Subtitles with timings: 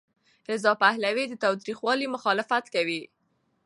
[0.51, 3.01] رضا پهلوي د تاوتریخوالي مخالفت کوي.